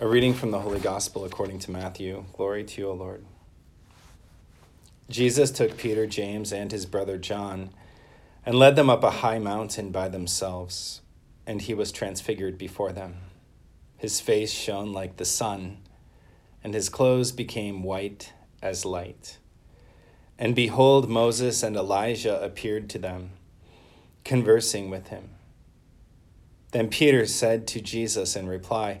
A 0.00 0.06
reading 0.06 0.32
from 0.32 0.52
the 0.52 0.60
Holy 0.60 0.78
Gospel 0.78 1.24
according 1.24 1.58
to 1.58 1.72
Matthew. 1.72 2.24
Glory 2.32 2.62
to 2.62 2.80
you, 2.80 2.88
O 2.88 2.92
Lord. 2.92 3.24
Jesus 5.10 5.50
took 5.50 5.76
Peter, 5.76 6.06
James, 6.06 6.52
and 6.52 6.70
his 6.70 6.86
brother 6.86 7.18
John 7.18 7.70
and 8.46 8.54
led 8.54 8.76
them 8.76 8.88
up 8.88 9.02
a 9.02 9.10
high 9.10 9.40
mountain 9.40 9.90
by 9.90 10.08
themselves, 10.08 11.00
and 11.48 11.60
he 11.60 11.74
was 11.74 11.90
transfigured 11.90 12.56
before 12.56 12.92
them. 12.92 13.16
His 13.96 14.20
face 14.20 14.52
shone 14.52 14.92
like 14.92 15.16
the 15.16 15.24
sun, 15.24 15.78
and 16.62 16.74
his 16.74 16.88
clothes 16.88 17.32
became 17.32 17.82
white 17.82 18.32
as 18.62 18.84
light. 18.84 19.38
And 20.38 20.54
behold, 20.54 21.10
Moses 21.10 21.64
and 21.64 21.74
Elijah 21.74 22.40
appeared 22.40 22.88
to 22.90 23.00
them, 23.00 23.30
conversing 24.24 24.90
with 24.90 25.08
him. 25.08 25.30
Then 26.70 26.86
Peter 26.86 27.26
said 27.26 27.66
to 27.66 27.80
Jesus 27.80 28.36
in 28.36 28.46
reply, 28.46 29.00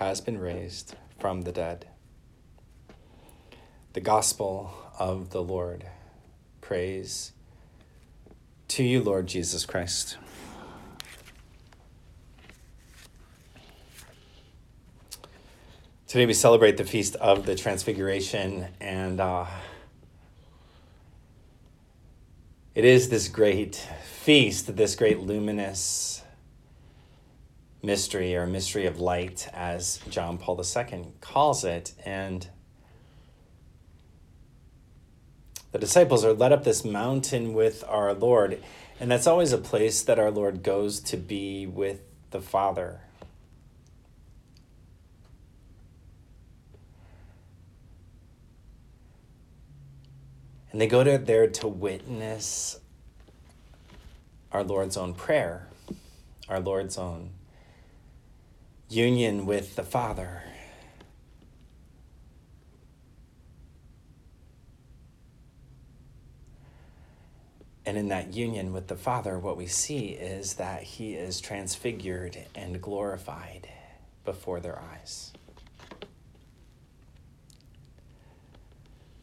has 0.00 0.18
been 0.18 0.38
raised 0.38 0.96
from 1.18 1.42
the 1.42 1.52
dead. 1.52 1.86
The 3.92 4.00
Gospel 4.00 4.72
of 4.98 5.28
the 5.28 5.42
Lord. 5.42 5.84
Praise 6.62 7.32
to 8.68 8.82
you, 8.82 9.02
Lord 9.02 9.26
Jesus 9.26 9.66
Christ. 9.66 10.16
Today 16.06 16.24
we 16.24 16.32
celebrate 16.32 16.78
the 16.78 16.84
Feast 16.84 17.14
of 17.16 17.44
the 17.44 17.54
Transfiguration, 17.54 18.68
and 18.80 19.20
uh, 19.20 19.44
it 22.74 22.86
is 22.86 23.10
this 23.10 23.28
great 23.28 23.86
feast, 24.22 24.74
this 24.74 24.94
great 24.94 25.20
luminous 25.20 26.22
mystery 27.82 28.36
or 28.36 28.46
mystery 28.46 28.86
of 28.86 29.00
light, 29.00 29.48
as 29.52 30.00
John 30.08 30.38
Paul 30.38 30.60
II 30.60 31.12
calls 31.20 31.64
it. 31.64 31.92
And 32.04 32.48
the 35.72 35.78
disciples 35.78 36.24
are 36.24 36.32
led 36.32 36.52
up 36.52 36.64
this 36.64 36.84
mountain 36.84 37.54
with 37.54 37.84
our 37.86 38.12
Lord, 38.12 38.62
and 38.98 39.10
that's 39.10 39.26
always 39.26 39.52
a 39.52 39.58
place 39.58 40.02
that 40.02 40.18
our 40.18 40.30
Lord 40.30 40.62
goes 40.62 41.00
to 41.00 41.16
be 41.16 41.66
with 41.66 42.00
the 42.30 42.40
Father. 42.40 43.00
And 50.72 50.80
they 50.80 50.86
go 50.86 51.02
to 51.02 51.18
there 51.18 51.48
to 51.48 51.66
witness 51.68 52.78
our 54.52 54.62
Lord's 54.62 54.96
own 54.96 55.14
prayer, 55.14 55.68
our 56.48 56.60
Lord's 56.60 56.96
own 56.96 57.30
union 58.90 59.46
with 59.46 59.76
the 59.76 59.84
Father. 59.84 60.42
And 67.86 67.96
in 67.96 68.08
that 68.08 68.34
union 68.34 68.72
with 68.72 68.88
the 68.88 68.96
Father, 68.96 69.38
what 69.38 69.56
we 69.56 69.66
see 69.66 70.08
is 70.08 70.54
that 70.54 70.82
He 70.82 71.14
is 71.14 71.40
transfigured 71.40 72.36
and 72.54 72.82
glorified 72.82 73.68
before 74.24 74.60
their 74.60 74.78
eyes. 74.78 75.32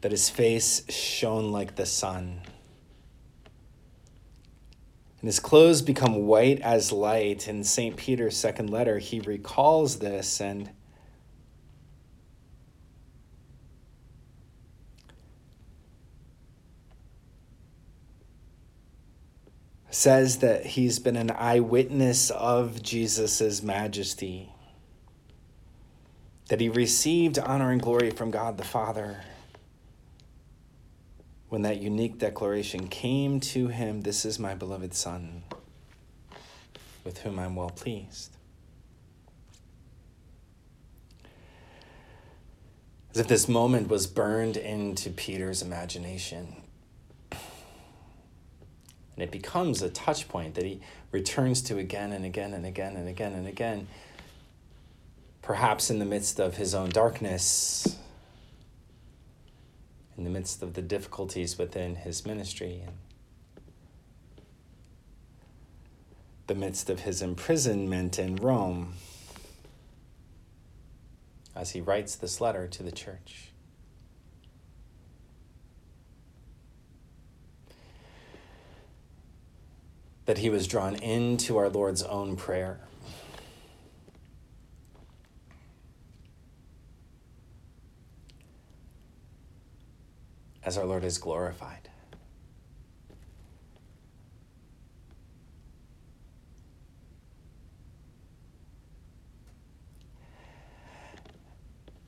That 0.00 0.12
His 0.12 0.30
face 0.30 0.82
shone 0.90 1.52
like 1.52 1.76
the 1.76 1.86
sun 1.86 2.40
and 5.20 5.28
his 5.28 5.40
clothes 5.40 5.82
become 5.82 6.26
white 6.26 6.60
as 6.60 6.92
light. 6.92 7.48
In 7.48 7.64
St. 7.64 7.96
Peter's 7.96 8.36
second 8.36 8.70
letter, 8.70 8.98
he 8.98 9.20
recalls 9.20 9.98
this 9.98 10.40
and 10.40 10.70
says 19.90 20.38
that 20.38 20.64
he's 20.64 21.00
been 21.00 21.16
an 21.16 21.32
eyewitness 21.32 22.30
of 22.30 22.80
Jesus' 22.82 23.62
majesty, 23.62 24.52
that 26.48 26.60
he 26.60 26.68
received 26.68 27.38
honor 27.40 27.72
and 27.72 27.82
glory 27.82 28.10
from 28.10 28.30
God 28.30 28.56
the 28.56 28.64
Father 28.64 29.22
when 31.48 31.62
that 31.62 31.80
unique 31.80 32.18
declaration 32.18 32.88
came 32.88 33.40
to 33.40 33.68
him 33.68 34.02
This 34.02 34.24
is 34.24 34.38
my 34.38 34.54
beloved 34.54 34.94
Son, 34.94 35.42
with 37.04 37.18
whom 37.18 37.38
I'm 37.38 37.56
well 37.56 37.70
pleased. 37.70 38.36
As 43.12 43.18
if 43.18 43.28
this 43.28 43.48
moment 43.48 43.88
was 43.88 44.06
burned 44.06 44.56
into 44.56 45.10
Peter's 45.10 45.62
imagination. 45.62 46.62
And 47.30 49.24
it 49.24 49.32
becomes 49.32 49.82
a 49.82 49.88
touch 49.88 50.28
point 50.28 50.54
that 50.54 50.64
he 50.64 50.80
returns 51.10 51.62
to 51.62 51.78
again 51.78 52.12
and 52.12 52.24
again 52.24 52.52
and 52.52 52.64
again 52.64 52.94
and 52.94 53.08
again 53.08 53.32
and 53.32 53.48
again. 53.48 53.88
Perhaps 55.42 55.90
in 55.90 55.98
the 55.98 56.04
midst 56.04 56.38
of 56.38 56.56
his 56.58 56.74
own 56.74 56.90
darkness, 56.90 57.96
in 60.18 60.24
the 60.24 60.30
midst 60.30 60.62
of 60.64 60.74
the 60.74 60.82
difficulties 60.82 61.56
within 61.56 61.94
his 61.94 62.26
ministry 62.26 62.82
and 62.84 62.96
the 66.48 66.56
midst 66.56 66.90
of 66.90 67.00
his 67.00 67.22
imprisonment 67.22 68.18
in 68.18 68.34
Rome 68.34 68.94
as 71.54 71.70
he 71.70 71.80
writes 71.80 72.16
this 72.16 72.40
letter 72.40 72.66
to 72.66 72.82
the 72.82 72.90
church. 72.90 73.50
That 80.26 80.38
he 80.38 80.50
was 80.50 80.66
drawn 80.66 80.96
into 80.96 81.56
our 81.58 81.68
Lord's 81.68 82.02
own 82.02 82.36
prayer 82.36 82.80
as 90.68 90.76
our 90.76 90.84
Lord 90.84 91.02
is 91.02 91.16
glorified. 91.16 91.88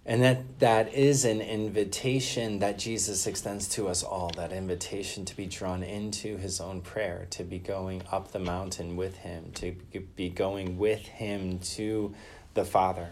And 0.05 0.23
that 0.23 0.59
that 0.59 0.93
is 0.93 1.25
an 1.25 1.41
invitation 1.41 2.59
that 2.59 2.79
Jesus 2.79 3.27
extends 3.27 3.67
to 3.69 3.89
us 3.89 4.03
all, 4.03 4.31
that 4.37 4.53
invitation 4.53 5.25
to 5.25 5.35
be 5.35 5.47
drawn 5.47 5.83
into 5.83 6.37
his 6.37 6.61
own 6.61 6.83
prayer, 6.83 7.29
to 7.31 7.45
be 7.45 7.59
going 7.59 8.03
up 8.13 8.33
the 8.33 8.41
mountain 8.41 8.95
with 8.97 9.17
him, 9.17 9.53
to 9.55 9.73
be 10.17 10.29
going 10.29 10.77
with 10.77 11.07
him 11.07 11.61
to 11.61 12.15
the 12.53 12.65
Father. 12.67 13.09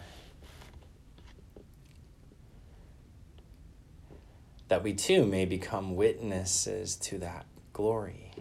That 4.69 4.83
we 4.83 4.93
too 4.93 5.25
may 5.25 5.45
become 5.45 5.95
witnesses 5.95 6.95
to 6.95 7.17
that 7.17 7.45
glory. 7.73 8.31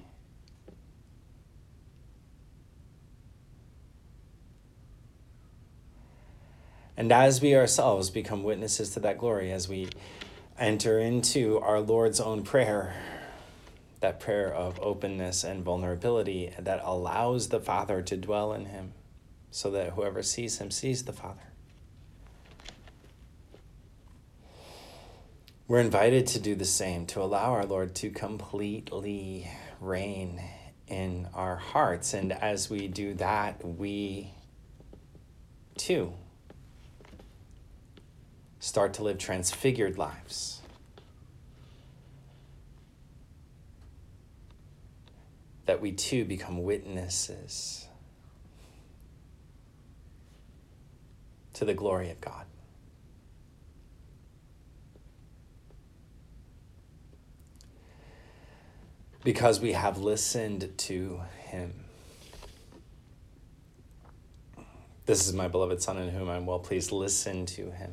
And 6.96 7.12
as 7.12 7.40
we 7.40 7.54
ourselves 7.54 8.10
become 8.10 8.42
witnesses 8.42 8.90
to 8.90 9.00
that 9.00 9.18
glory, 9.18 9.52
as 9.52 9.68
we 9.68 9.88
enter 10.58 10.98
into 10.98 11.58
our 11.60 11.80
Lord's 11.80 12.20
own 12.20 12.42
prayer, 12.42 12.94
that 14.00 14.20
prayer 14.20 14.52
of 14.52 14.78
openness 14.80 15.44
and 15.44 15.64
vulnerability 15.64 16.52
that 16.58 16.80
allows 16.82 17.48
the 17.48 17.60
Father 17.60 18.02
to 18.02 18.16
dwell 18.16 18.52
in 18.52 18.66
him 18.66 18.92
so 19.50 19.70
that 19.70 19.90
whoever 19.90 20.22
sees 20.22 20.58
him 20.58 20.70
sees 20.70 21.04
the 21.04 21.12
Father. 21.12 21.52
We're 25.68 25.80
invited 25.80 26.26
to 26.28 26.40
do 26.40 26.54
the 26.54 26.64
same, 26.64 27.04
to 27.08 27.20
allow 27.20 27.52
our 27.52 27.66
Lord 27.66 27.94
to 27.96 28.08
completely 28.08 29.50
reign 29.80 30.42
in 30.86 31.28
our 31.34 31.56
hearts. 31.56 32.14
And 32.14 32.32
as 32.32 32.70
we 32.70 32.88
do 32.88 33.12
that, 33.14 33.62
we 33.62 34.32
too 35.76 36.14
start 38.60 38.94
to 38.94 39.02
live 39.02 39.18
transfigured 39.18 39.98
lives. 39.98 40.62
That 45.66 45.82
we 45.82 45.92
too 45.92 46.24
become 46.24 46.62
witnesses 46.62 47.86
to 51.52 51.66
the 51.66 51.74
glory 51.74 52.10
of 52.10 52.22
God. 52.22 52.46
Because 59.28 59.60
we 59.60 59.72
have 59.72 59.98
listened 59.98 60.72
to 60.78 61.20
Him. 61.40 61.84
This 65.04 65.28
is 65.28 65.34
my 65.34 65.48
beloved 65.48 65.82
Son 65.82 65.98
in 65.98 66.08
whom 66.08 66.30
I'm 66.30 66.46
well 66.46 66.60
pleased. 66.60 66.92
Listen 66.92 67.44
to 67.44 67.70
Him. 67.70 67.92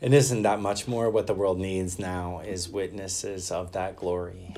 And 0.00 0.14
isn't 0.14 0.44
that 0.44 0.60
much 0.60 0.88
more 0.88 1.10
what 1.10 1.26
the 1.26 1.34
world 1.34 1.60
needs 1.60 1.98
now 1.98 2.40
is 2.40 2.70
witnesses 2.70 3.50
of 3.50 3.72
that 3.72 3.96
glory, 3.96 4.54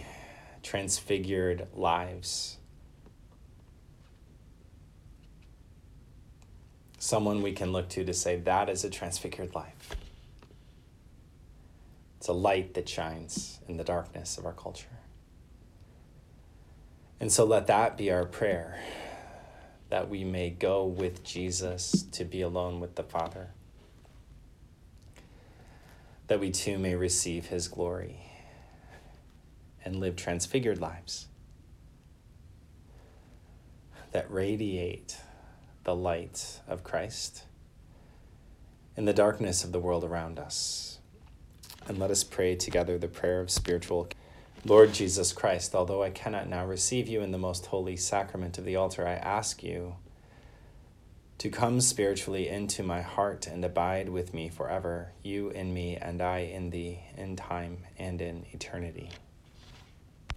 transfigured 0.63 1.67
lives. 1.75 2.60
Someone 7.01 7.41
we 7.41 7.53
can 7.53 7.73
look 7.73 7.89
to 7.89 8.05
to 8.05 8.13
say 8.13 8.37
that 8.37 8.69
is 8.69 8.85
a 8.85 8.91
transfigured 8.91 9.55
life. 9.55 9.97
It's 12.19 12.29
a 12.29 12.35
light 12.35 12.75
that 12.75 12.87
shines 12.87 13.59
in 13.67 13.79
the 13.79 13.85
darkness 13.85 14.37
of 14.37 14.45
our 14.45 14.53
culture. 14.53 14.87
And 17.19 17.33
so 17.33 17.45
let 17.45 17.67
that 17.69 17.97
be 17.97 18.11
our 18.11 18.27
prayer 18.27 18.79
that 19.89 20.11
we 20.11 20.25
may 20.25 20.51
go 20.51 20.85
with 20.85 21.25
Jesus 21.25 22.03
to 22.13 22.25
be 22.27 22.43
alone 22.43 22.81
with 22.81 22.97
the 22.97 23.03
Father 23.03 23.49
that 26.27 26.39
we 26.39 26.51
too 26.51 26.79
may 26.79 26.95
receive 26.95 27.47
his 27.47 27.67
glory 27.67 28.21
and 29.85 29.97
live 29.97 30.17
transfigured 30.17 30.81
lives 30.81 31.29
that 34.13 34.31
radiate 34.31 35.17
the 35.91 35.97
light 35.97 36.61
of 36.69 36.85
Christ 36.85 37.43
in 38.97 39.07
the 39.07 39.13
darkness 39.13 39.65
of 39.65 39.73
the 39.73 39.81
world 39.81 40.05
around 40.05 40.39
us. 40.39 41.01
And 41.89 41.99
let 41.99 42.13
us 42.13 42.23
pray 42.23 42.55
together 42.55 42.97
the 42.97 43.09
prayer 43.09 43.41
of 43.41 43.51
spiritual. 43.51 44.07
Lord 44.65 44.93
Jesus 44.93 45.33
Christ, 45.33 45.75
although 45.75 46.05
I 46.05 46.11
cannot 46.11 46.49
now 46.49 46.65
receive 46.65 47.09
you 47.09 47.23
in 47.23 47.33
the 47.33 47.39
most 47.39 47.67
holy 47.67 47.97
sacrament 47.97 48.57
of 48.57 48.65
the 48.65 48.77
altar, 48.77 49.05
I 49.05 49.15
ask 49.15 49.65
you 49.65 49.97
to 51.39 51.49
come 51.49 51.81
spiritually 51.81 52.47
into 52.47 52.85
my 52.85 53.03
heart 53.03 53.49
and 53.49 53.65
abide 53.65 54.11
with 54.11 54.33
me 54.33 54.49
forever, 54.49 55.11
you 55.25 55.51
in 55.51 55.75
me 55.75 55.97
and 55.97 56.23
I 56.23 56.39
in 56.39 56.71
thee, 56.71 57.01
in 57.17 57.35
time 57.35 57.79
and 57.99 58.23
in 58.23 58.47
eternity. 58.53 59.11